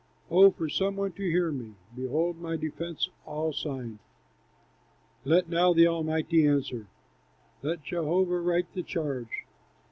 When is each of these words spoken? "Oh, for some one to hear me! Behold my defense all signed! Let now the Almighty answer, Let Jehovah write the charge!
"Oh, 0.31 0.49
for 0.49 0.67
some 0.67 0.95
one 0.95 1.11
to 1.11 1.21
hear 1.23 1.51
me! 1.51 1.75
Behold 1.95 2.39
my 2.41 2.55
defense 2.57 3.09
all 3.23 3.53
signed! 3.53 3.99
Let 5.25 5.47
now 5.47 5.73
the 5.73 5.85
Almighty 5.85 6.47
answer, 6.47 6.87
Let 7.61 7.83
Jehovah 7.83 8.39
write 8.39 8.73
the 8.73 8.81
charge! 8.81 9.45